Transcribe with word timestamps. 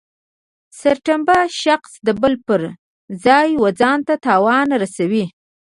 سرټنبه 0.79 1.37
شخص 1.63 1.91
د 2.05 2.09
بل 2.21 2.33
پر 2.47 2.61
ځای 3.25 3.49
و 3.61 3.65
ځانته 3.79 4.13
تاوان 4.25 4.67
رسوي. 4.81 5.25